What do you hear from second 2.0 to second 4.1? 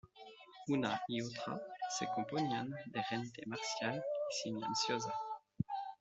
componían de gente marcial